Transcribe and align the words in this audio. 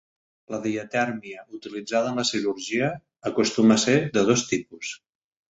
La 0.53 0.59
diatèrmia 0.61 1.43
utilitzada 1.57 2.13
en 2.13 2.17
la 2.21 2.25
cirurgia 2.31 2.89
acostuma 3.33 3.79
ser 3.85 3.97
de 4.19 4.27
dos 4.33 4.49
tipus. 4.55 4.93